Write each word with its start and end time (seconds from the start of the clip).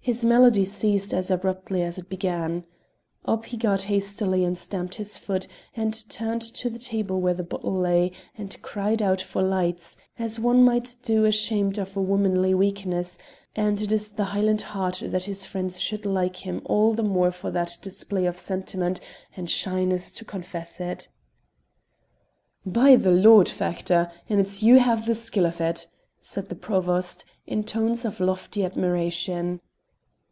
His 0.00 0.24
melody 0.24 0.64
ceased 0.64 1.12
as 1.12 1.30
abruptly 1.30 1.82
as 1.82 1.98
it 1.98 2.08
began. 2.08 2.64
Up 3.26 3.44
he 3.44 3.58
got 3.58 3.82
hastily 3.92 4.42
and 4.42 4.56
stamped 4.56 4.94
his 4.94 5.18
foot 5.18 5.46
and 5.76 6.08
turned 6.08 6.40
to 6.40 6.70
the 6.70 6.78
table 6.78 7.20
where 7.20 7.34
the 7.34 7.42
bottle 7.42 7.74
lay 7.78 8.12
and 8.38 8.56
cried 8.62 9.02
loud 9.02 9.12
out 9.12 9.20
for 9.20 9.42
lights, 9.42 9.98
as 10.18 10.40
one 10.40 10.64
might 10.64 10.96
do 11.02 11.26
ashamed 11.26 11.76
of 11.76 11.94
a 11.94 12.00
womanly 12.00 12.54
weakness, 12.54 13.18
and 13.54 13.82
it 13.82 13.92
is 13.92 14.10
the 14.12 14.24
Highland 14.32 14.62
heart 14.62 15.02
that 15.04 15.24
his 15.24 15.44
friends 15.44 15.78
should 15.78 16.06
like 16.06 16.36
him 16.36 16.62
all 16.64 16.94
the 16.94 17.02
more 17.02 17.30
for 17.30 17.50
that 17.50 17.76
display 17.82 18.24
of 18.24 18.38
sentiment 18.38 19.00
and 19.36 19.50
shyness 19.50 20.10
to 20.12 20.24
confess 20.24 20.80
it. 20.80 21.08
"By 22.64 22.96
the 22.96 23.12
Lord, 23.12 23.46
Factor, 23.50 24.10
and 24.26 24.40
it's 24.40 24.62
you 24.62 24.78
have 24.78 25.04
the 25.04 25.14
skill 25.14 25.44
of 25.44 25.60
it!" 25.60 25.86
said 26.22 26.48
the 26.48 26.54
Provost, 26.56 27.26
in 27.46 27.62
tones 27.64 28.06
of 28.06 28.20
lofty 28.20 28.64
admiration. 28.64 29.60